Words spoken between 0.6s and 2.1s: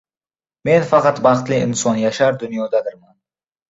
Men faqat baxtli inson